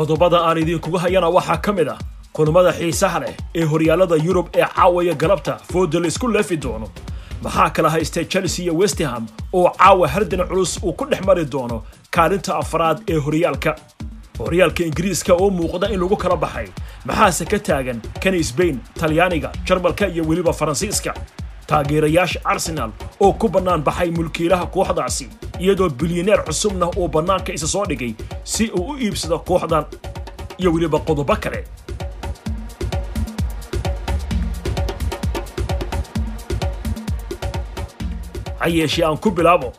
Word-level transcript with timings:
qodobada 0.00 0.38
aan 0.48 0.58
idinkugu 0.62 0.98
hayana 1.04 1.28
waxaa 1.36 1.60
ka 1.64 1.72
mid 1.76 1.88
ah 1.94 1.98
kulmada 2.32 2.72
xiisaha 2.72 3.18
leh 3.22 3.34
ee 3.54 3.64
horyaalada 3.72 4.16
yurub 4.26 4.46
ee 4.56 4.64
caawaya 4.76 5.14
galabta 5.22 5.52
fooda 5.72 6.00
la 6.00 6.06
isku 6.08 6.26
leefi 6.28 6.56
doono. 6.56 6.86
Maxaa 7.44 7.70
kala 7.70 7.90
haystay 7.94 8.24
chelsea 8.24 8.64
iyo 8.64 8.74
westham 8.80 9.26
oo 9.52 9.68
caawa 9.78 10.08
hardan 10.08 10.42
culus 10.48 10.72
uu 10.82 10.92
ku 10.92 11.04
dhex 11.10 11.20
mari 11.28 11.44
doono 11.44 11.82
kaalinta 12.10 12.56
afraad 12.62 12.98
ee 13.12 13.18
horyaalka. 13.26 13.76
Horyaalka 14.38 14.82
ingiriiska 14.88 15.32
oo 15.34 15.50
muuqda 15.50 15.86
in 15.92 16.00
lagu 16.00 16.16
kala 16.16 16.36
baxay 16.36 16.68
maxaase 17.04 17.44
ka 17.52 17.58
taagan 17.58 17.98
kan 18.22 18.34
sbain 18.50 18.80
talyaaniga 19.00 19.52
jarmalka 19.68 20.06
iyo 20.08 20.24
weliba 20.28 20.52
faransiiska 20.52 21.12
taageerayaasha 21.70 22.40
arsenal 22.52 22.90
oo 23.24 23.32
ku 23.40 23.48
bannaan 23.54 23.82
baxay 23.88 24.10
mulkiilaha 24.16 24.66
kooxdaasi 24.74 25.26
iyadoo 25.64 25.88
bilyaneer 26.00 26.40
cusubna 26.48 26.86
uu 27.00 27.08
bannaanka 27.14 27.52
isa 27.58 27.68
soo 27.74 27.84
dhigay 27.90 28.12
si 28.52 28.64
uu 28.78 28.86
u 28.92 28.98
iibsado 29.04 29.38
kooxdan 29.48 29.84
iyo 30.60 30.70
weliba 30.74 30.98
qodobo 31.06 31.36
kale. 31.42 31.60
Ha 38.60 38.66
aan 39.06 39.16
ku 39.18 39.30
bilaabo 39.30 39.72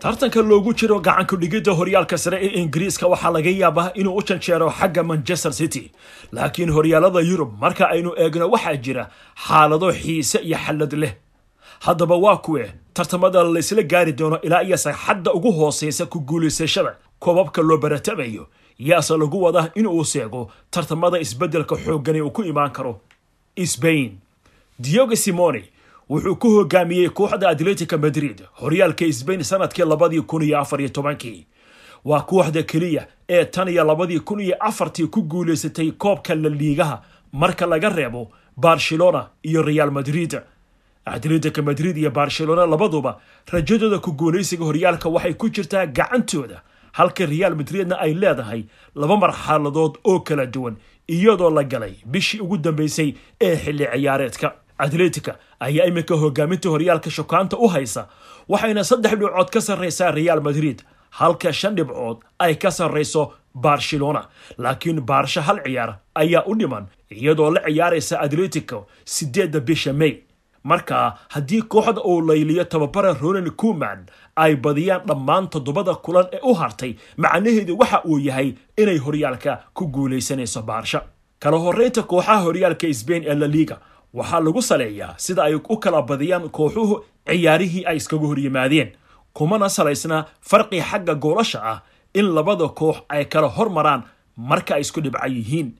tartanka 0.00 0.40
loogu 0.42 0.72
jiro 0.74 1.00
gacanku 1.00 1.36
dhigidda 1.36 1.72
horyaalka 1.72 2.18
sare 2.18 2.38
ee 2.42 2.60
ingiriiska 2.62 3.06
waxaa 3.12 3.30
laga 3.30 3.50
yaabaa 3.50 3.90
inuu 3.94 4.16
u 4.18 4.22
janjeero 4.22 4.70
xagga 4.70 5.02
manchester 5.02 5.52
city. 5.52 5.90
Laakiin 6.32 6.70
horyaalada 6.70 7.20
yurub 7.20 7.50
marka 7.60 7.88
aynu 7.94 8.10
eegno 8.22 8.46
waxaa 8.50 8.76
jira 8.76 9.10
xaalado 9.46 9.92
xiise 9.92 10.38
iyo 10.38 10.58
xallad 10.64 10.92
leh. 11.02 11.14
Haddaba 11.80 12.16
waa 12.16 12.36
kuwe 12.36 12.72
tartamada 12.94 13.42
laysla 13.44 13.82
gaari 13.82 14.12
doono 14.12 14.40
ilaa 14.42 14.62
iyo 14.62 14.76
sagxadda 14.76 15.32
ugu 15.32 15.52
hoosaysa 15.52 16.06
ku 16.06 16.20
guulaysashada 16.20 16.92
koobabka 17.18 17.62
loo 17.62 17.78
baratamayo 17.78 18.46
yaase 18.78 19.16
lagu 19.18 19.42
wadaa 19.42 19.70
inuu 19.74 20.04
seego 20.04 20.50
tartamada 20.70 21.18
isbeddelka 21.18 21.74
xooggani 21.76 22.20
uu 22.22 22.30
ku 22.30 22.42
imaan 22.42 22.70
karo. 22.70 23.00
Sbain 23.64 24.18
diogo 24.78 25.16
simone 25.16 25.62
wuxuu 26.10 26.36
ku 26.36 26.48
hogaamiyey 26.56 27.08
kooxda 27.08 27.48
atletica 27.48 27.96
madrid 27.98 28.42
horyaalka 28.60 29.12
sbain 29.12 29.42
sannadkii 29.42 29.84
labadii 29.84 30.20
kun 30.20 30.42
iyo 30.42 30.58
afar 30.60 30.80
iyo 30.80 30.88
tobankii. 30.88 31.46
Waa 32.04 32.20
kooxda 32.20 32.62
keliya 32.62 33.06
ee 33.28 33.44
tan 33.44 33.68
iyo 33.68 33.84
labadii 33.84 34.20
kun 34.20 34.40
iyo 34.40 34.56
afartii 34.60 35.06
ku 35.06 35.22
guulaysatay 35.22 35.90
koobka 35.92 36.34
la 36.34 36.48
liigaha 36.48 37.02
marka 37.32 37.66
laga 37.66 37.88
reebo 37.88 38.30
barcelona 38.56 39.28
iyo 39.42 39.62
real 39.62 39.90
madrid. 39.90 40.40
Atletica 41.04 41.62
madrid 41.62 41.96
iyo 41.96 42.10
barcelona 42.10 42.66
labaduba 42.66 43.20
rajadooda 43.52 43.98
ku 43.98 44.12
guulaysiga 44.12 44.64
horyaalka 44.64 45.08
waxay 45.08 45.34
ku 45.34 45.48
jirtaa 45.50 45.86
gacantooda 45.86 46.62
halka 46.92 47.26
real 47.26 47.54
madridna 47.54 47.98
ay 48.00 48.14
leedahay 48.14 48.64
laba 48.94 49.16
marxaladood 49.16 49.98
oo 50.04 50.20
kala 50.20 50.46
duwan 50.46 50.76
iyadoo 51.08 51.50
la 51.50 51.64
galay 51.64 51.94
bishii 52.06 52.40
ugu 52.40 52.56
dambeysay 52.58 53.14
ee 53.40 53.56
xilli 53.56 53.86
ciyaareedka 53.92 54.52
atletica 54.78 55.32
ayaa 55.60 55.86
iminka 55.86 56.14
hogaaminta 56.22 56.68
horyaalka 56.74 57.10
shukaanta 57.10 57.56
u 57.58 57.68
haysa 57.68 58.08
waxayna 58.48 58.84
saddex 58.84 59.12
dhibcood 59.20 59.50
ka 59.50 59.60
sarraysaa 59.60 60.10
real 60.10 60.40
madrid. 60.40 60.78
Halka 61.10 61.52
shan 61.52 61.74
dhibcood 61.76 62.18
ay 62.38 62.54
ka 62.54 62.70
sarrayso 62.70 63.32
barcelona. 63.54 64.22
Laakiin 64.58 65.00
baarsho 65.00 65.40
hal 65.40 65.58
ciyaar 65.64 65.98
ayaa 66.14 66.44
u 66.46 66.54
dhiman 66.54 66.86
iyadoo 67.10 67.50
la 67.54 67.60
ciyaaraysa 67.66 68.20
atletico 68.20 68.86
sideedda 69.04 69.60
bisha 69.60 69.92
may. 69.92 70.14
Markaa 70.64 71.16
haddii 71.28 71.62
kooxda 71.62 72.00
uu 72.04 72.20
layliyo 72.28 72.64
tababara 72.64 73.12
ronald 73.20 73.50
kuman 73.56 74.06
ay 74.36 74.56
badiyaan 74.56 75.06
dhammaan 75.08 75.48
toddobada 75.48 75.94
kulan 75.94 76.26
ee 76.32 76.40
u 76.42 76.54
hartay 76.54 76.92
macnaheedu 77.16 77.78
waxa 77.78 78.02
uu 78.04 78.18
yahay 78.18 78.54
inay 78.76 78.98
horyaalka 78.98 79.52
ku 79.74 79.86
guulaysanayso 79.94 80.62
baarsha 80.62 81.00
kala 81.40 81.56
horeynta 81.58 82.02
kooxaha 82.02 82.40
horyaalka 82.46 82.92
sbain 83.00 83.22
ee 83.30 83.34
la 83.34 83.46
liga 83.46 83.76
waxaa 84.14 84.40
lagu 84.40 84.62
saleeyaa 84.62 85.14
sida 85.18 85.44
ay 85.44 85.54
u 85.54 85.76
kala 85.76 86.02
badiyaan 86.02 86.48
kooxuhu 86.50 87.04
ciyaarihii 87.26 87.84
ay 87.84 87.96
iskaga 87.96 88.26
horyimaadeen 88.26 88.90
kumana 89.32 89.68
salaysna 89.68 90.24
farqi 90.40 90.80
xagga 90.80 91.14
goolasha 91.14 91.58
ah 91.72 91.78
in 92.14 92.26
labada 92.34 92.68
koox 92.68 92.96
ay 93.08 93.24
kala 93.24 93.48
hormaraan 93.48 94.02
marka 94.36 94.74
ay 94.74 94.80
isku 94.80 95.00
dhibca 95.00 95.26
yihiin. 95.28 95.72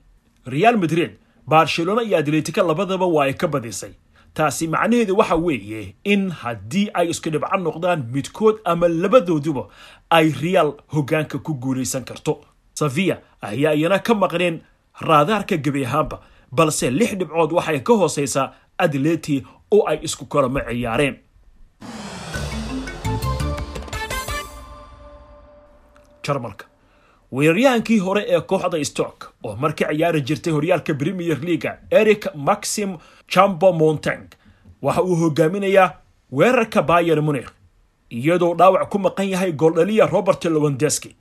Real 0.45 0.77
madrid 0.77 1.11
barcelona 1.47 2.01
iyo 2.03 2.17
atletica 2.17 2.61
labadaba 2.63 3.05
waa 3.05 3.23
ay 3.25 3.33
ka 3.33 3.47
badisay 3.47 3.91
taasi 4.33 4.67
macnaheedu 4.67 5.17
waxa 5.17 5.35
weeye 5.35 5.95
in 6.03 6.29
haddii 6.29 6.89
ay 6.93 7.09
isku 7.09 7.29
dhibco 7.29 7.57
noqdaan 7.57 8.03
midkood 8.13 8.55
ama 8.65 8.87
labadooduba 8.87 9.63
ay 10.09 10.29
real 10.41 10.73
hoggaanka 10.93 11.37
ku 11.39 11.53
guulaysan 11.53 12.03
karto. 12.05 12.41
Safiya 12.73 13.17
ayaa 13.41 13.73
iyana 13.73 13.99
ka 13.99 14.13
maqneen 14.13 14.61
raadaarka 15.01 15.57
gebi 15.57 15.85
ahaanba 15.85 16.21
balse 16.51 16.89
lix 16.99 17.11
dhibcood 17.19 17.51
waxay 17.57 17.79
ka 17.87 17.93
hoosaysaa 17.93 18.53
atleti 18.77 19.43
oo 19.71 19.83
ay 19.87 19.99
isku 20.07 20.25
kalama 20.25 20.61
ciyaareen. 20.69 21.15
Jarmalka. 26.23 26.65
Weeraryahankii 27.31 27.99
hore 27.99 28.23
ee 28.27 28.39
kooxda 28.41 28.83
stock 28.85 29.33
oo 29.43 29.55
marka 29.55 29.85
ciyaari 29.89 30.21
jirtay 30.21 30.53
horyaalka 30.53 30.93
premier 30.93 31.37
leaga 31.41 31.77
eric 31.91 32.25
maxim 32.35 32.97
chambo 33.27 33.71
montang 33.73 34.25
waxa 34.81 35.01
uu 35.03 35.15
hogaaminayaa 35.15 35.89
weerarka 36.31 36.81
bayer 36.81 37.21
munikh 37.21 37.49
iyadoo 38.09 38.55
dhaawac 38.55 38.89
ku 38.89 38.97
maqan 38.99 39.29
yahay 39.29 39.51
gooldhaliya 39.51 40.05
robert 40.07 40.45
lowendeski 40.45 41.15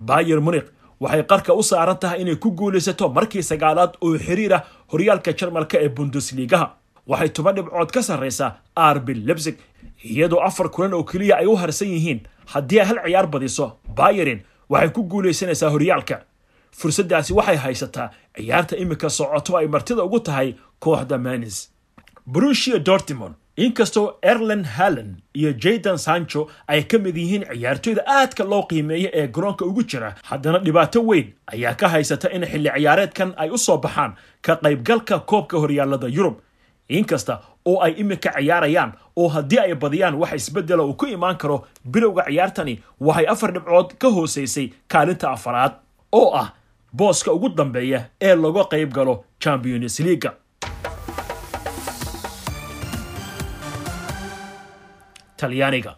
bayer 0.00 0.40
munikh 0.40 0.68
waxay 1.04 1.22
qarka 1.30 1.52
u 1.60 1.62
saaran 1.70 1.98
tahay 2.02 2.20
inay 2.22 2.36
ku 2.42 2.50
guulaysato 2.58 3.08
markii 3.16 3.42
sagaalaad 3.50 3.92
oo 4.04 4.16
xiriir 4.26 4.52
ah 4.56 4.62
horyaalka 4.92 5.32
jarmalka 5.38 5.76
ee 5.84 5.88
bundesligaha. 5.96 6.66
Waxay 7.10 7.28
toban 7.36 7.54
dhibcood 7.56 7.90
ka 7.94 8.02
sarraysaa 8.08 8.50
arbi 8.76 9.14
lebsig 9.14 9.56
iyadoo 10.10 10.40
afar 10.48 10.68
kulan 10.74 10.94
oo 10.94 11.04
keliya 11.10 11.34
ay 11.40 11.46
u 11.46 11.56
harsan 11.62 11.88
yihiin. 11.94 12.20
Haddii 12.52 12.80
ay 12.80 12.86
hal 12.88 12.98
ciyaar 13.04 13.26
badiso 13.32 13.66
bayerin 13.96 14.40
waxay 14.70 14.90
ku 14.96 15.02
guulaysanaysaa 15.10 15.70
horyaalka. 15.74 16.16
Fursaddaasi 16.78 17.32
waxay 17.38 17.56
haysataa 17.64 18.08
ciyaarta 18.36 18.76
iminka 18.76 19.08
socoto 19.10 19.56
ay 19.56 19.66
martida 19.66 20.02
ugu 20.04 20.20
tahay 20.20 20.54
kooxda 20.82 21.18
manis 21.18 21.56
brushia 22.26 22.78
dortimond 22.86 23.34
inkastoo 23.56 24.18
erlen 24.22 24.64
hallan 24.64 25.16
iyo 25.34 25.52
jaydan 25.52 25.98
sancho 25.98 26.48
ay 26.66 26.82
ka 26.82 26.98
mid 26.98 27.16
yihiin 27.16 27.44
ciyaartoyda 27.52 28.02
aadka 28.06 28.44
loo 28.44 28.62
qiimeeya 28.62 29.10
ee 29.12 29.26
garoonka 29.28 29.64
ugu 29.64 29.82
jira 29.82 30.14
haddana 30.22 30.58
dhibaato 30.58 31.00
weyn 31.06 31.32
ayaa 31.46 31.74
ka 31.74 31.88
haysata 31.88 32.30
in 32.30 32.42
xilli 32.46 32.70
ciyaareedkan 32.76 33.34
ay 33.36 33.50
u 33.50 33.58
soo 33.58 33.76
baxaan 33.78 34.14
ka 34.42 34.56
qaybgalka 34.56 35.18
koobka 35.18 35.58
horyaalada 35.58 36.08
yurub. 36.08 36.36
Inkasta 36.88 37.38
oo 37.64 37.78
ay 37.80 37.94
iminka 37.96 38.32
ciyaarayaan 38.32 38.92
oo 39.16 39.28
haddii 39.28 39.58
ay 39.58 39.74
badiyaan 39.74 40.14
wax 40.14 40.32
isbedela 40.34 40.82
uu 40.84 40.94
ku 40.94 41.06
imaan 41.06 41.36
karo 41.36 41.66
bilowga 41.90 42.24
ciyaartani 42.26 42.80
waxay 43.00 43.26
afar 43.26 43.52
dhibcood 43.54 43.94
ka 43.98 44.08
hoosaysay 44.10 44.70
kaalinta 44.88 45.30
afaraad 45.30 45.72
oo 46.12 46.34
ah 46.36 46.52
booska 46.96 47.32
ugu 47.32 47.48
dambeeya 47.48 48.04
ee 48.20 48.34
laga 48.34 48.64
qayb 48.64 48.92
galo 48.92 49.24
champions 49.38 50.00
leaga 50.00 50.34
talyaaniga 55.44 55.92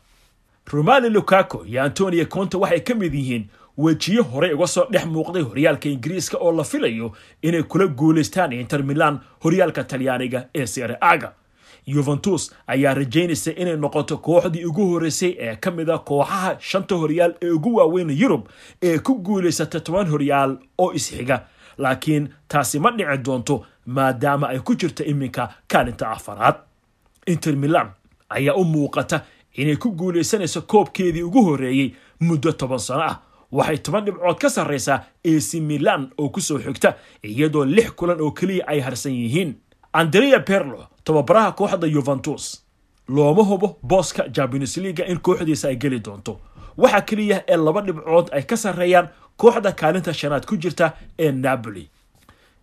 romali 0.72 1.10
lukaco 1.10 1.64
iyo 1.66 1.82
antonio 1.82 2.26
conte 2.26 2.56
waxay 2.56 2.80
ka 2.80 2.94
mid 2.94 3.14
yihiin 3.14 3.46
wejiyo 3.78 4.22
horey 4.22 4.52
uga 4.52 4.66
soo 4.66 4.84
dhex 4.90 5.04
muuqday 5.06 5.42
horyaalka 5.42 5.88
ingiriiska 5.88 6.36
oo 6.40 6.52
la 6.52 6.64
filayo 6.64 7.12
inay 7.42 7.62
kula 7.62 7.86
guulaystaan 7.86 8.52
inter 8.52 8.82
milan 8.84 9.18
horyaalka 9.44 9.84
talyaaniga 9.84 10.48
ee 10.54 10.66
sere 10.66 10.96
aga 11.00 11.32
yuventus 11.86 12.50
ayaa 12.66 12.94
rajaynaysa 12.94 13.50
inay 13.56 13.76
noqoto 13.76 14.16
kooxdii 14.18 14.64
ugu 14.64 14.86
horeysay 14.90 15.32
ee 15.38 15.56
ka 15.56 15.70
mid 15.70 15.90
a 15.90 15.98
kooxaha 15.98 16.56
shanta 16.60 16.94
horyaal 16.94 17.34
ee 17.42 17.50
ugu 17.50 17.74
waaweyn 17.76 18.10
yurub 18.10 18.48
ee 18.82 18.98
ku 18.98 19.14
guulaysata 19.14 19.80
toban 19.80 20.08
horyaal 20.10 20.58
oo 20.78 20.92
isxiga. 20.92 21.40
Laakiin 21.78 22.28
taasi 22.48 22.78
ma 22.80 22.90
dhici 22.90 23.18
doonto 23.24 23.66
maadaama 23.86 24.48
ay 24.48 24.58
ku 24.58 24.74
jirto 24.74 25.04
iminka 25.04 25.48
kaalinta 25.68 26.10
afaraad. 26.10 26.54
Inter 27.26 27.56
milan 27.56 27.88
ayaa 28.28 28.54
u 28.54 28.64
muuqata 28.64 29.20
inay 29.56 29.76
ku 29.76 29.90
guulaysanayso 29.98 30.62
koobkeedii 30.62 31.22
ugu 31.22 31.42
horreeyey 31.44 31.94
muddo 32.20 32.52
toban 32.52 32.78
sano 32.78 33.02
ah. 33.02 33.16
Waxay 33.52 33.78
toban 33.78 34.04
dhibcood 34.04 34.38
ka 34.38 34.48
sarraysaa 34.50 34.98
ac 35.24 35.50
milan 35.60 36.10
oo 36.18 36.28
ku 36.28 36.40
soo 36.40 36.58
xigta 36.58 36.94
iyadoo 37.22 37.64
lix 37.64 37.90
kulan 37.96 38.20
oo 38.20 38.30
keliya 38.30 38.64
ay 38.66 38.80
harsan 38.80 39.12
yihiin. 39.12 39.54
Andrea 39.92 40.38
berlo 40.38 40.86
tababaraha 41.04 41.52
kooxda 41.52 41.86
yuventus 41.86 42.62
looma 43.08 43.42
hubo 43.42 43.78
booska 43.82 44.28
champions 44.34 44.76
leaga 44.76 45.04
in 45.06 45.18
kooxdiisa 45.20 45.68
ay 45.68 45.76
geli 45.76 46.00
doonto. 46.04 46.40
Waxaa 46.76 47.00
keliya 47.00 47.44
ee 47.48 47.56
laba 47.56 47.80
dhibcood 47.82 48.28
ay 48.32 48.42
ka 48.42 48.56
sarreeyaan 48.56 49.08
kooxda 49.36 49.72
kaalinta 49.72 50.12
shanaad 50.14 50.44
ku 50.46 50.56
jirta 50.56 50.92
ee 51.18 51.32
napoli. 51.32 51.88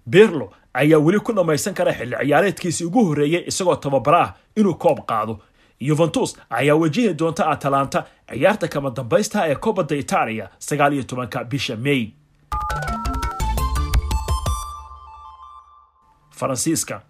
Berlo 0.06 0.52
ayaa 0.74 1.00
weli 1.00 1.20
ku 1.20 1.34
dhammaysan 1.34 1.74
kara 1.74 1.94
xilli 1.94 2.16
ciyaareedkiisii 2.26 2.86
ugu 2.86 3.06
horreeyey 3.06 3.44
isagoo 3.48 3.76
tababara 3.76 4.22
ah 4.24 4.34
inuu 4.56 4.74
koob 4.76 5.00
qaado 5.08 5.40
yuventus 5.88 6.36
ayaa 6.50 6.76
wajihi 6.82 7.14
doonta 7.20 7.44
atalanta 7.54 8.00
ciyaarta 8.32 8.68
kama 8.74 8.90
dambaysta 8.98 9.48
ee 9.52 9.56
koobadda 9.56 9.96
itaaliya 9.96 10.50
sagaal 10.60 10.94
iyo 10.94 11.04
tobanka 11.04 11.44
bisha 11.44 11.76
may. 11.76 12.02
Faransiiska. 16.32 17.02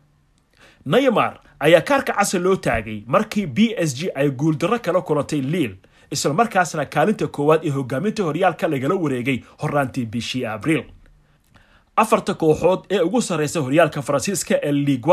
Neymar 0.86 1.40
ayaa 1.60 1.82
kaarka 1.82 2.14
casa 2.14 2.40
loo 2.40 2.56
taagay 2.56 3.04
markii 3.08 3.46
b 3.46 3.58
s 3.78 3.96
g 3.96 4.10
ay 4.16 4.30
guuldarro 4.30 4.80
kala 4.80 5.02
kulantay 5.02 5.42
liil 5.42 5.76
isla 6.12 6.34
markaasna 6.34 6.86
kaalinta 6.86 7.28
koowaad 7.28 7.62
ee 7.66 7.70
hogaaminta 7.70 8.24
horyaalka 8.24 8.68
lagala 8.68 8.96
wareegay 8.96 9.40
horaantii 9.62 10.06
bishii 10.06 10.46
abriil 10.46 10.84
afarta 11.96 12.34
kooxood 12.34 12.80
ee 12.92 13.00
ugu 13.00 13.22
sarreysa 13.22 13.60
horyaalka 13.62 14.02
faransiiska 14.02 14.56
ee 14.62 14.72
liig 14.72 15.06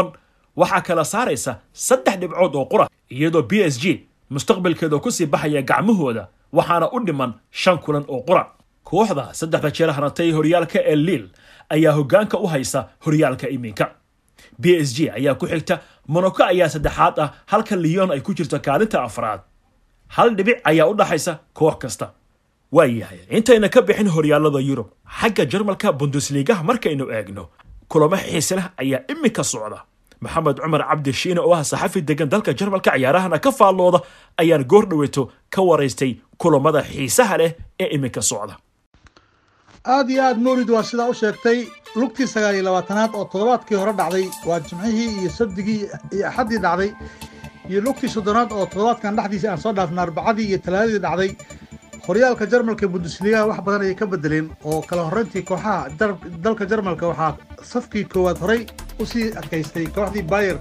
waxaa 0.57 0.81
kala 0.87 1.05
saaraysa 1.05 1.53
saddex 1.73 2.17
dhibcood 2.21 2.55
oo 2.57 2.65
qura 2.73 2.87
iyadoo 3.11 3.43
b 3.43 3.53
s 3.73 3.79
g 3.83 3.85
mustaqbalkeeda 4.31 4.99
ku 5.03 5.11
sii 5.11 5.27
baxaya 5.27 5.63
gacmahooda 5.63 6.29
waxaana 6.53 6.87
u 6.93 6.99
dhiman 7.07 7.33
shan 7.51 7.79
kulan 7.79 8.05
oo 8.09 8.23
qura 8.29 8.43
kooxda 8.85 9.25
saddexda 9.35 9.71
jeer 9.77 9.91
harantay 9.97 10.31
horyaalka 10.33 10.79
ee 10.93 10.97
liil 10.97 11.25
ayaa 11.75 11.93
hoggaanka 11.99 12.39
u 12.39 12.47
haysa 12.47 12.89
horyaalka 13.05 13.47
iminka. 13.49 13.87
B 14.59 14.65
s 14.87 14.95
g 14.97 14.99
ayaa 15.11 15.35
ku 15.35 15.47
xigta 15.47 15.79
monaco 16.09 16.43
ayaa 16.45 16.69
saddexaad 16.75 17.17
ah 17.23 17.29
halka 17.47 17.77
leon 17.77 18.11
ay 18.11 18.21
ku 18.21 18.35
jirto 18.35 18.59
kaalinta 18.59 19.03
afraad. 19.03 19.41
Hal 20.17 20.35
dhibic 20.37 20.59
ayaa 20.71 20.87
u 20.91 20.95
dhaxaysa 20.95 21.33
koox 21.55 21.77
kasta. 21.83 22.07
Waa 22.73 22.87
yahay 22.87 23.21
intayna 23.37 23.69
ka 23.69 23.81
bixin 23.83 24.09
horyaalada 24.15 24.59
yurub 24.69 24.89
xagga 25.21 25.45
jarmalka 25.53 25.93
bundesligaha 25.93 26.63
markaynu 26.69 27.05
eegno 27.17 27.45
kulamo 27.91 28.17
xiise 28.17 28.55
ayaa 28.83 29.01
iminka 29.13 29.45
socda 29.45 29.79
maxamed 30.21 30.57
cumar 30.63 30.83
cabdi 30.91 31.13
shiine 31.21 31.41
oo 31.41 31.55
ah 31.55 31.65
saxafi 31.65 32.01
degan 32.09 32.29
dalka 32.33 32.53
jarmalka 32.59 32.91
ciyaarahana 32.97 33.39
ka 33.45 33.51
faallooda 33.59 34.01
ayaan 34.43 34.65
goor 34.73 34.85
dhaweyto 34.91 35.23
ka 35.55 35.61
waraystay 35.69 36.13
kulamada 36.41 36.81
xiisaha 36.83 37.37
leh 37.41 37.51
ee 37.83 37.89
iminka 37.97 38.23
socda. 38.23 38.55
Aad 39.85 40.11
iyo 40.11 40.23
aad 40.29 40.39
mawlid 40.45 40.71
waa 40.71 40.83
sidaa 40.91 41.09
u 41.09 41.15
sheegtay 41.15 41.59
lugtii 42.01 42.27
sagaal 42.35 42.55
iyo 42.55 42.65
labaatanaad 42.69 43.11
oo 43.15 43.25
toddobaadkii 43.33 43.77
hore 43.81 43.93
dhacday 44.01 44.27
waa 44.49 44.61
jimcihii 44.61 45.09
iyo 45.21 45.31
sabdigii 45.39 45.81
iyo 46.15 46.27
axaddii 46.29 46.59
dhacday 46.65 46.91
iyo 47.71 47.81
lugtii 47.87 48.09
soddonaad 48.15 48.53
oo 48.53 48.67
toddobaadkan 48.67 49.17
dhexdiisa 49.17 49.49
aan 49.53 49.59
soo 49.65 49.73
dhaafna 49.73 50.03
arbacadii 50.03 50.47
iyo 50.51 50.59
talaadadii 50.65 50.99
dhacday 51.07 51.31
horyaalka 52.07 52.47
jarmalka 52.53 52.87
bundesligaha 52.93 53.47
wax 53.51 53.61
badan 53.67 53.83
ayay 53.87 53.95
ka 54.01 54.07
bedeleen 54.13 54.47
oo 54.65 54.83
kala 54.89 55.03
horrayntii 55.09 55.43
kooxaha 55.49 55.89
dalka 56.45 56.65
jarmalka 56.71 57.07
waxaa 57.11 57.33
safkii 57.73 58.05
koowaad 58.13 58.39
horay 58.45 58.63
u 59.01 59.07
sii 59.13 59.27
adkaystay 59.41 59.87
kooxdii 59.97 60.23
bayer 60.33 60.57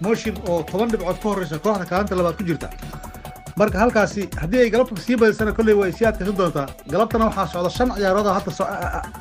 motion 0.00 0.34
oo 0.48 0.62
toban 0.70 0.88
dhibcood 0.92 1.18
ka 1.22 1.28
horreysa 1.28 1.58
kooxda 1.64 1.84
kaalinta 1.90 2.14
labaad 2.18 2.36
ku 2.38 2.44
jirta. 2.48 2.68
Marka 3.58 3.78
halkaasi 3.82 4.28
haddii 4.40 4.60
ay 4.64 4.70
galabta 4.70 5.00
sii 5.06 5.16
badisana 5.20 5.52
kolley 5.52 5.74
way 5.80 5.92
sii 5.92 6.06
adkaysan 6.10 6.36
doontaa. 6.38 6.66
Galabtana 6.92 7.24
waxaa 7.28 7.46
socda 7.52 7.70
shan 7.76 7.88
ciyaarood 7.96 8.26
hadda 8.36 8.50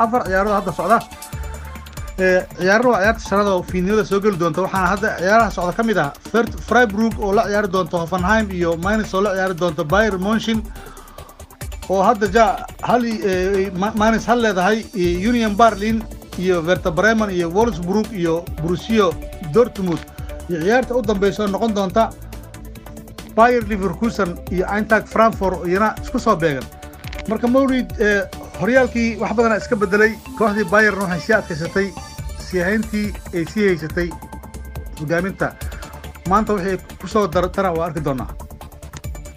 afar 0.03 0.21
ciyaarood 0.27 0.55
hadda 0.59 0.71
socda. 0.79 0.97
Ciyaarana 2.17 2.89
waa 2.89 2.99
ciyaarta 3.01 3.23
shanaad 3.29 3.47
oo 3.53 3.61
fiidnimada 3.71 4.05
soo 4.05 4.19
geli 4.23 4.38
doonta. 4.39 4.61
Waxaana 4.65 4.88
hadda 4.94 5.09
ciyaaraha 5.21 5.51
socda 5.57 5.73
ka 5.77 5.83
mid 5.83 5.97
ah 5.97 6.11
freiburg 6.69 7.13
oo 7.19 7.31
la 7.38 7.44
ciyaari 7.49 7.67
doonto 7.75 7.97
hoffenheim 8.03 8.51
iyo 8.51 8.71
minus 8.85 9.13
oo 9.13 9.21
la 9.21 9.31
ciyaari 9.35 9.55
doonto 9.61 9.83
bayer 9.94 10.17
motion 10.17 10.61
oo 11.89 12.01
hadda 12.03 12.27
ja 12.38 12.45
hal 12.89 13.01
minus 14.01 14.25
hal 14.29 14.39
leedahay 14.45 14.77
union 15.29 15.53
berlin 15.61 16.03
iyo 16.39 16.61
verta 16.61 16.91
bremen 16.91 17.29
iyo 17.29 17.49
wolfsburg 17.55 18.07
iyo 18.13 18.45
brusio 18.63 19.13
dortmund. 19.53 19.99
Iyo 20.49 20.59
ciyaarta 20.63 20.95
u 20.95 21.01
dambeysa 21.01 21.47
noqon 21.47 21.73
doonta 21.75 22.09
bayer 23.35 23.63
liverkusen 23.69 24.37
iyo 24.51 24.65
eintracht 24.75 25.07
frankfurt 25.07 25.67
iyana 25.67 25.95
isku 26.03 26.19
soo 26.19 26.35
beegan. 26.35 26.63
Marka 27.29 27.47
mawlid 27.47 27.89
horyaalkii 28.61 29.17
wax 29.21 29.31
badana 29.37 29.57
iska 29.57 29.75
bedelay 29.75 30.11
kooxdii 30.37 30.65
bayern 30.71 30.99
waxay 31.01 31.19
sii 31.25 31.33
adkaysatay 31.33 31.87
sii 32.47 32.59
hayntii 32.67 33.07
ay 33.35 33.45
sii 33.53 33.67
haysatay 33.67 34.09
hogaaminta 34.99 35.51
maanta 36.29 36.53
waxay 36.53 36.77
ku 37.01 37.07
soo 37.07 37.27
dartana 37.27 37.71
waa 37.71 37.85
arki 37.85 38.01
doonaa 38.05 38.27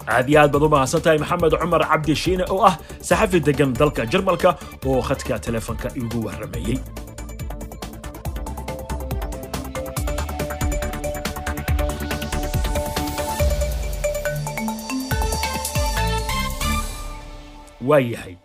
aad 0.07 0.29
iyo 0.29 0.39
aad 0.41 0.51
baad 0.53 0.63
u 0.63 0.69
mahadsan 0.75 1.01
tahay 1.01 1.19
maxamed 1.23 1.53
cumar 1.61 1.83
cabdi 1.91 2.15
shiine 2.23 2.43
oo 2.53 2.61
ah 2.69 2.75
saxafi 3.07 3.39
degan 3.47 3.73
dalka 3.79 4.05
jarmalka 4.11 4.49
oo 4.85 5.01
khadka 5.07 5.39
telefonka 5.47 5.87
igu 6.01 6.17
warrameeyey. 6.25 6.79
Waa 17.81 17.99
yahay 17.99 18.35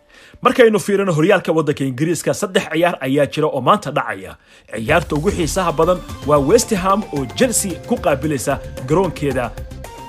markaynu 0.41 0.79
fiirino 0.79 1.11
horyaalka 1.13 1.51
waddanka 1.51 1.83
ingiriiska 1.85 2.33
saddex 2.33 2.63
ciyaar 2.73 2.97
ayaa 3.01 3.25
jira 3.25 3.47
oo 3.47 3.61
maanta 3.61 3.91
dhacaya. 3.91 4.35
Ciyaarta 4.75 5.15
ugu 5.15 5.31
xiisaha 5.31 5.71
badan 5.71 5.99
waa 6.27 6.37
westham 6.49 7.03
oo 7.13 7.25
chelsea 7.37 7.75
ku 7.87 7.95
qaabilaysa 7.97 8.59
garoonkeeda 8.89 9.51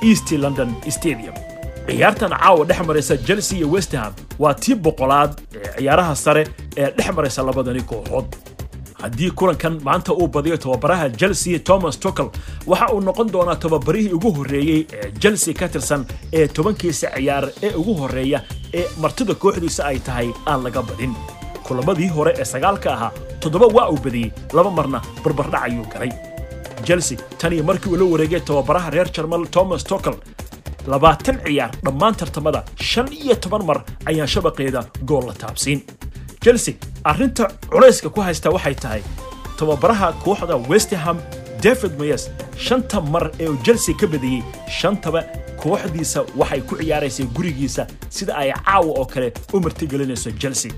east 0.02 0.30
london 0.32 0.74
stadium. 0.90 1.34
Ciyaartan 1.88 2.30
caawa 2.30 2.64
dhex 2.64 2.80
maraysa 2.86 3.16
chelsea 3.16 3.58
iyo 3.58 3.70
westham 3.70 4.12
waa 4.38 4.54
tii 4.54 4.74
boqolaad 4.74 5.32
ee 5.54 5.78
ciyaaraha 5.78 6.16
sare 6.16 6.42
ee 6.76 6.90
dhex 6.96 7.12
maraysa 7.16 7.42
labadani 7.42 7.80
kooxood. 7.82 8.26
Haddii 9.02 9.30
kulankan 9.30 9.80
maanta 9.84 10.12
uu 10.12 10.26
badiyo 10.28 10.56
tababaraha 10.56 11.10
chelsea 11.10 11.58
thomas 11.58 11.98
tuckle 12.00 12.30
waxa 12.66 12.86
uu 12.94 13.00
noqon 13.00 13.32
doonaa 13.32 13.56
tababarihii 13.56 14.12
ugu 14.12 14.32
horreeyey 14.32 14.86
ee 14.92 15.10
chelsea 15.20 15.54
ka 15.54 15.68
tirsan 15.68 16.06
ee 16.32 16.46
tobankiisa 16.48 17.08
ciyaar 17.16 17.44
ee 17.62 17.72
ugu 17.74 17.94
horreeya 17.94 18.42
ee 18.74 18.84
martida 19.00 19.34
kooxdiisa 19.34 19.84
ay 19.86 19.98
tahay 19.98 20.28
aan 20.46 20.62
laga 20.64 20.82
badin. 20.82 21.14
Kulamadii 21.66 22.08
hore 22.08 22.34
ee 22.38 22.44
sagaalka 22.44 22.92
ahaa 22.92 23.12
toddoba 23.40 23.66
waa 23.66 23.88
uu 23.90 23.98
badiyey 24.04 24.30
laba 24.52 24.70
marna 24.70 25.02
barbardhac 25.24 25.62
ayuu 25.62 25.86
galay 25.92 26.10
chelsea. 26.88 27.18
Tan 27.40 27.52
iyo 27.52 27.64
markii 27.70 27.90
uu 27.92 27.96
la 28.00 28.04
wareegay 28.12 28.40
tababaraha 28.40 28.90
reer 28.94 29.08
jarmal 29.16 29.44
thomas 29.56 29.84
tuckle 29.90 30.16
labaatan 30.92 31.36
ciyaar 31.44 31.70
dhammaan 31.84 32.14
tartamada 32.20 32.60
shan 32.90 33.08
iyo 33.22 33.34
toban 33.44 33.64
mar 33.70 33.78
ayaan 34.10 34.28
shabaqeeda 34.34 34.80
gool 35.08 35.24
la 35.28 35.34
taabsiin. 35.42 35.80
Chelsea 36.44 36.74
arrinta 37.10 37.44
culayska 37.72 38.08
ku 38.14 38.20
haysta 38.26 38.50
waxay 38.56 38.74
tahay 38.84 39.02
tababaraha 39.58 40.08
kooxda 40.24 40.56
westham 40.70 41.16
david 41.64 41.92
moyes. 41.98 42.24
Shanta 42.66 43.00
mar 43.00 43.24
ee 43.40 43.48
uu 43.48 43.58
chelsea 43.66 43.94
ka 44.00 44.06
badiyey 44.06 44.42
shantaba 44.80 45.20
kooxdiisa 45.62 46.20
waxay 46.40 46.60
ku 46.68 46.74
ciyaaraysay 46.80 47.26
gurigiisa 47.36 47.82
sida 48.16 48.32
ay 48.42 48.50
caawa 48.66 48.92
oo 49.00 49.04
kale 49.12 49.28
u 49.52 49.60
martigelinayso 49.64 50.30
chelsea 50.42 50.72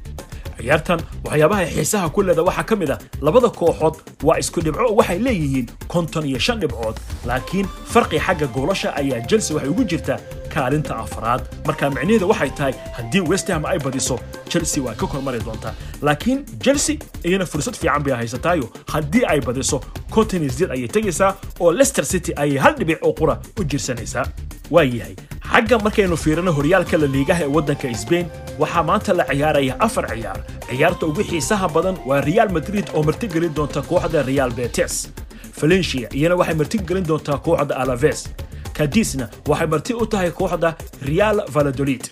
ciyaartan 0.63 1.01
waxyaabaha 1.25 1.65
xiisaha 1.77 2.09
ku 2.15 2.23
leeda 2.23 2.43
waxaa 2.49 2.65
ka 2.71 2.77
mid 2.77 2.91
ah 2.95 2.99
labada 3.27 3.49
kooxood 3.61 3.95
waa 4.27 4.39
isku 4.43 4.61
dhibco 4.61 4.95
waxay 5.01 5.19
leeyihiin 5.27 5.67
konton 5.89 6.25
iyo 6.31 6.39
shan 6.39 6.61
dhibcood 6.61 6.97
laakiin 7.27 7.67
farqi 7.93 8.19
xagga 8.27 8.47
goolasha 8.47 8.95
ayaa 9.01 9.21
chelsea 9.31 9.57
waxay 9.57 9.71
ugu 9.73 9.85
jirtaa 9.85 10.19
kaalinta 10.55 10.97
afraad 11.05 11.43
marka 11.67 11.91
micnaheeda 11.91 12.27
waxay 12.33 12.51
tahay 12.59 12.75
haddii 12.97 13.21
westham 13.31 13.65
ay 13.73 13.79
badiso 13.79 14.17
chelsea 14.53 14.83
waa 14.85 14.95
ka 15.01 15.07
kormari 15.07 15.41
doontaa 15.47 15.75
laakiin 16.03 16.45
chelsea 16.65 16.97
iyana 17.25 17.47
fursad 17.47 17.75
fiican 17.81 18.03
bay 18.03 18.15
haysataayo. 18.15 18.67
Haddii 18.93 19.25
ay 19.33 19.41
badiso 19.41 19.81
continisdeed 20.11 20.71
ayay 20.71 20.89
tegaysaa 20.89 21.35
oo 21.61 21.73
leicester 21.73 22.05
city 22.13 22.33
ayay 22.37 22.59
hal 22.59 22.75
dhibic 22.79 22.99
oo 23.07 23.13
qura 23.13 23.35
u 23.61 23.65
jirsanaysaa 23.65 24.25
waa 24.71 24.85
yahay 24.85 25.15
xagga 25.53 25.77
markaynu 25.85 26.17
fiirino 26.17 26.53
horyaalka 26.59 26.97
la 27.03 27.07
liigaha 27.15 27.43
ee 27.47 27.53
waddanka 27.57 27.95
sbain 28.03 28.27
waxaa 28.59 28.83
maanta 28.89 29.13
la 29.19 29.25
ciyaaraya 29.31 29.75
afar 29.87 30.05
ciyaar. 30.13 30.39
Ciyaarta 30.71 31.07
ugu 31.07 31.23
xiisaha 31.31 31.67
badan 31.75 31.97
waa 32.09 32.21
real 32.21 32.49
madrid 32.57 32.87
oo 32.95 33.03
martigelin 33.03 33.55
doonta 33.55 33.81
kooxda 33.83 34.23
real 34.23 34.51
betes 34.59 34.95
valencia 35.61 36.09
iyana 36.19 36.35
waxay 36.41 36.55
martigelin 36.61 37.05
doontaa 37.11 37.39
kooxda 37.47 37.75
alaves. 37.83 38.21
Kadisna 38.77 39.27
waxay 39.51 39.67
marti 39.67 39.93
u 39.95 40.07
tahay 40.07 40.31
kooxda 40.31 40.71
real 41.11 41.37
valadolid 41.55 42.05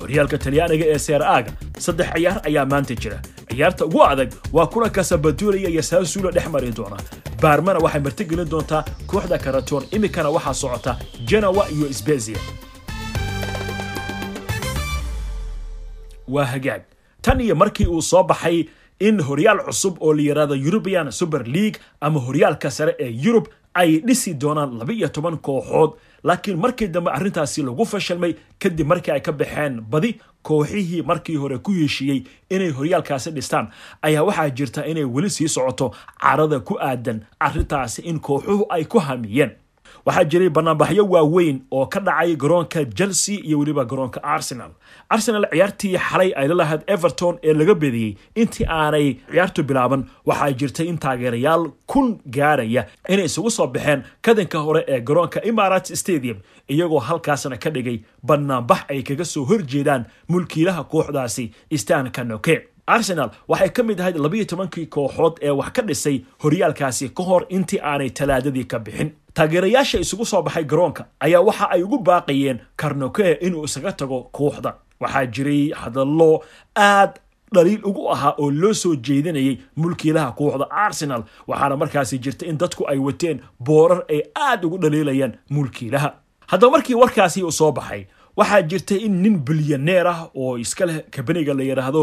horyaalka 0.00 0.38
talyaaniga 0.44 0.84
ee 0.94 0.98
seer 1.06 1.22
aaga 1.22 1.52
saddex 1.84 2.08
ciyaar 2.14 2.38
ayaa 2.48 2.64
maanta 2.72 2.94
jira 3.02 3.18
ciyaarta 3.50 3.84
ugu 3.86 4.02
adag 4.04 4.30
waa 4.52 4.66
kulanka 4.66 5.04
sabaduulaya 5.04 5.68
iyo 5.68 5.82
saasuula 5.82 6.30
dhex 6.30 6.46
mari 6.48 6.70
doona. 6.72 6.96
Baarmana 7.42 7.78
waxay 7.84 8.00
martigelin 8.00 8.48
doontaa 8.50 8.84
kooxda 9.06 9.38
karatoon 9.38 9.84
iminkana 9.96 10.30
waxaa 10.30 10.54
socota 10.54 10.92
genowa 11.28 11.64
iyo 11.70 11.92
sbezia 11.92 12.38
waa 16.28 16.44
hagaag. 16.44 16.82
Tan 17.22 17.40
iyo 17.40 17.54
markii 17.54 17.86
uu 17.86 18.02
soo 18.02 18.22
baxay 18.22 18.64
in 19.00 19.20
horyaal 19.22 19.58
cusub 19.66 19.96
oo 20.02 20.12
la 20.14 20.22
yidhaahdo 20.22 20.54
european 20.54 21.10
super 21.10 21.42
league 21.46 21.78
ama 22.00 22.20
horyaalka 22.20 22.70
sare 22.70 22.94
ee 22.98 23.10
yurub 23.24 23.46
ay 23.74 24.00
dhisi 24.06 24.34
doonaan 24.34 24.78
laba 24.78 24.92
iyo 24.92 25.08
toban 25.08 25.36
kooxood 25.38 25.92
laakiin 26.24 26.58
markii 26.58 26.88
dambe 26.88 27.10
arrintaasi 27.10 27.62
lagu 27.62 27.84
fashilmay 27.86 28.34
kadib 28.58 28.86
markii 28.86 29.12
ay 29.12 29.20
ka 29.20 29.32
baxeen 29.32 29.80
badi 29.80 30.18
kooxihii 30.42 31.02
markii 31.02 31.36
hore 31.36 31.58
ku 31.58 31.72
heshiiyey 31.72 32.24
inay 32.50 32.70
horyaalkaasi 32.70 33.30
dhistaan. 33.30 33.68
Ayaa 34.02 34.22
waxaa 34.24 34.50
jirta 34.50 34.86
inay 34.86 35.04
weli 35.04 35.30
sii 35.30 35.48
socoto 35.48 35.92
carada 36.20 36.60
ku 36.60 36.76
aadan 36.80 37.20
arrintaasi 37.40 38.02
in 38.02 38.20
kooxuhu 38.20 38.66
ay 38.68 38.84
ku 38.84 38.98
hamiyeen 38.98 39.50
waxaa 40.06 40.24
jiray 40.24 40.48
banaanbaxyo 40.48 41.04
waaweyn 41.14 41.60
oo 41.70 41.86
ka 41.86 42.00
dhacay 42.00 42.36
garoonka 42.36 42.84
chelsea 42.84 43.40
iyo 43.44 43.58
weliba 43.58 43.84
garoonka 43.84 44.22
arsenal. 44.22 44.70
Arsenal 45.10 45.46
ciyaartii 45.52 45.96
xalay 45.98 46.32
ay 46.36 46.48
la 46.48 46.54
lahayd 46.54 46.82
everton 46.86 47.38
ee 47.42 47.52
laga 47.54 47.74
bediyey 47.74 48.16
intii 48.34 48.66
aanay 48.68 49.06
ciyaartu 49.32 49.62
bilaaban 49.62 50.04
waxaa 50.26 50.50
jirtay 50.52 50.86
in 50.88 50.98
taageerayaal 50.98 51.64
kun 51.86 52.18
gaaraya 52.36 52.86
inay 53.08 53.24
isugu 53.30 53.50
soo 53.50 53.66
baxeen 53.66 54.02
kadinka 54.22 54.58
hore 54.58 54.84
ee 54.88 55.00
garoonka 55.00 55.42
imarat 55.50 55.86
stadium 56.02 56.38
iyagoo 56.68 56.98
halkaasna 57.08 57.56
ka 57.56 57.70
dhigay 57.70 57.98
banaanbax 58.26 58.80
ay 58.88 59.02
kaga 59.02 59.24
soo 59.24 59.44
horjeedaan 59.44 60.04
mulkiilaha 60.28 60.84
kooxdaasi 60.84 61.50
stan 61.76 62.10
kanoke 62.10 62.54
arsenal 62.96 63.30
waxay 63.48 63.70
ka 63.76 63.82
mid 63.82 64.00
ahayd 64.00 64.16
labayo 64.24 64.44
tobankii 64.44 64.86
kooxood 64.86 65.34
ee 65.42 65.50
wax 65.60 65.70
ka 65.76 65.82
dhisay 65.82 66.16
horyaalkaasi 66.42 67.08
ka 67.16 67.22
hor 67.22 67.42
intii 67.48 67.80
aanay 67.90 68.10
talaadadii 68.10 68.64
ka 68.64 68.78
bixin. 68.78 69.10
Taageerayaasha 69.34 69.98
isugu 70.04 70.24
soo 70.26 70.42
baxay 70.42 70.64
garoonka 70.64 71.06
ayaa 71.20 71.40
waxa 71.48 71.70
ay 71.70 71.82
ugu 71.82 71.98
baaqayeen 71.98 72.58
karnoke 72.76 73.32
inuu 73.46 73.64
isaga 73.64 73.92
tago 73.92 74.18
kooxda. 74.36 74.74
Waxaa 75.00 75.26
jiray 75.26 75.70
hadallo 75.82 76.42
aad 76.76 77.12
dhaliil 77.54 77.84
ugu 77.90 78.08
ahaa 78.14 78.34
oo 78.38 78.50
loo 78.50 78.72
soo 78.74 78.94
jeedinayay 78.96 79.58
mulkiilaha 79.76 80.32
kooxda 80.38 80.66
arsenal 80.70 81.22
waxaana 81.48 81.76
markaasi 81.76 82.18
jirta 82.18 82.46
in 82.46 82.58
dadku 82.58 82.82
ay 82.90 82.98
wateen 82.98 83.40
boorar 83.66 84.02
ay 84.08 84.20
aad 84.46 84.64
ugu 84.64 84.78
dhaliilayaan 84.78 85.32
mulkiilaha. 85.50 86.10
Haddaba 86.50 86.72
markii 86.72 86.94
warkaasi 87.02 87.42
uu 87.42 87.52
soo 87.52 87.72
baxay 87.72 88.02
waxaa 88.36 88.62
jirtay 88.62 88.98
in 89.06 89.14
nin 89.22 89.36
bilyaneer 89.46 90.06
ah 90.06 90.20
oo 90.34 90.58
iska 90.58 90.86
leh 90.86 90.98
kabaniga 91.10 91.54
la 91.54 91.62
yidhaahdo 91.62 92.02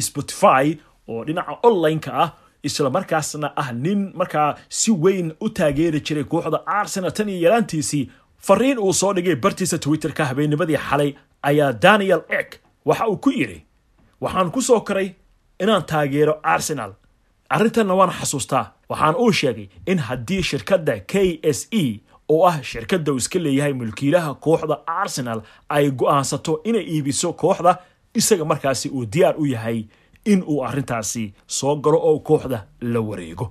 spotify 0.00 0.76
oo 1.08 1.24
dhinaca 1.24 1.58
online-ka 1.62 2.10
ah 2.24 2.30
isla 2.62 2.90
markaasna 2.90 3.52
ah 3.56 3.72
nin 3.72 4.12
markaa 4.14 4.56
si 4.68 4.90
weyn 4.90 5.32
u 5.40 5.48
taageeri 5.48 6.00
jiray 6.00 6.24
kooxda 6.24 6.58
arsenal 6.66 7.12
tan 7.12 7.28
iyo 7.28 7.40
yaraantiisii 7.48 8.10
fariin 8.46 8.78
uu 8.78 8.92
soo 8.92 9.12
dhigay 9.14 9.36
bartiisa 9.36 9.78
twitterka 9.78 10.24
habeennimadii 10.24 10.76
xalay 10.88 11.14
ayaa 11.42 11.72
daniel 11.72 12.22
ek 12.28 12.60
waxa 12.84 13.06
uu 13.08 13.16
ku 13.16 13.30
yidhi 13.30 13.58
waxaan 14.20 14.50
ku 14.50 14.60
soo 14.62 14.80
koray 14.80 15.08
inaan 15.60 15.84
taageero 15.86 16.40
arsenal. 16.42 16.92
Arrintanna 17.54 17.94
waan 17.94 18.10
xasuustaa 18.10 18.64
waxaan 18.88 19.14
uu 19.22 19.32
sheegay 19.32 19.68
in 19.86 19.98
haddii 19.98 20.42
shirkadda 20.42 21.00
k 21.10 21.38
s 21.42 21.68
e 21.70 22.00
oo 22.28 22.46
ah 22.48 22.56
shirkadda 22.62 23.12
uu 23.12 23.16
iska 23.22 23.38
leeyahay 23.38 23.72
mulkiilaha 23.72 24.34
kooxda 24.34 24.76
arsenal 24.86 25.40
ay 25.68 25.90
go'aansato 25.90 26.60
inay 26.64 26.82
iibiso 26.94 27.32
kooxda 27.32 27.72
isaga 28.14 28.44
markaasi 28.44 28.88
uu 28.88 29.04
diyaar 29.06 29.34
u 29.42 29.46
yahay 29.46 29.84
in 30.24 30.42
uu 30.46 30.62
arrintaasi 30.64 31.32
soo 31.46 31.76
galo 31.76 31.98
oo 31.98 32.18
kooxda 32.28 32.66
la 32.80 33.00
wareego 33.00 33.46